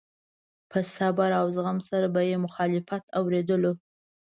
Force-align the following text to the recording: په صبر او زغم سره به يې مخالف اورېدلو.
په 0.69 0.79
صبر 0.95 1.29
او 1.41 1.45
زغم 1.55 1.77
سره 1.89 2.07
به 2.13 2.21
يې 2.29 2.35
مخالف 2.45 2.85
اورېدلو. 3.19 3.73